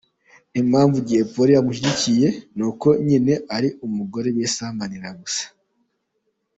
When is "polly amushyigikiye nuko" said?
1.33-2.87